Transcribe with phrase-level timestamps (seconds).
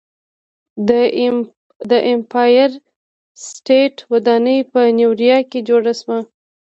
[1.89, 2.71] د ایمپایر
[3.45, 6.17] سټیټ ودانۍ په نیویارک کې جوړه شوه.